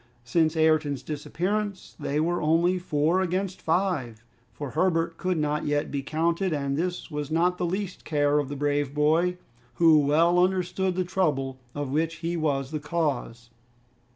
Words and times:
Since 0.23 0.57
Ayrton's 0.57 1.03
disappearance 1.03 1.95
they 1.99 2.19
were 2.19 2.41
only 2.41 2.79
four 2.79 3.21
against 3.21 3.61
five, 3.61 4.25
for 4.51 4.71
Herbert 4.71 5.15
could 5.17 5.37
not 5.37 5.67
yet 5.67 5.91
be 5.91 6.01
counted, 6.01 6.53
and 6.53 6.75
this 6.75 7.11
was 7.11 7.29
not 7.29 7.59
the 7.59 7.67
least 7.67 8.03
care 8.03 8.39
of 8.39 8.49
the 8.49 8.55
brave 8.55 8.95
boy, 8.95 9.37
who 9.75 9.99
well 9.99 10.39
understood 10.43 10.95
the 10.95 11.03
trouble 11.05 11.59
of 11.75 11.91
which 11.91 12.15
he 12.15 12.35
was 12.35 12.71
the 12.71 12.79
cause. 12.79 13.51